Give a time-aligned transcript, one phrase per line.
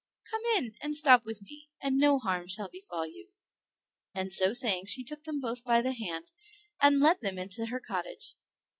[0.31, 3.33] Come in and stop with me, and no harm shall befall you;"
[4.15, 6.31] and so saying she took them both by the hand,
[6.81, 8.33] and led them into her cottage.